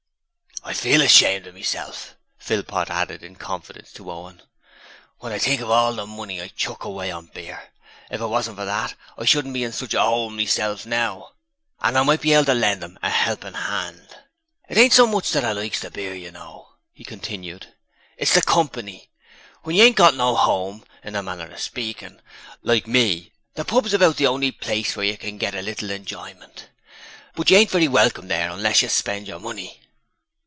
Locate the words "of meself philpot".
1.47-2.91